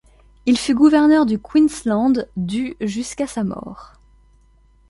Il 0.47 0.57
fut 0.57 0.73
gouverneur 0.73 1.27
du 1.27 1.39
Queensland 1.39 2.25
du 2.35 2.75
jusqu'à 2.81 3.27
sa 3.27 3.43
mort. 3.43 3.99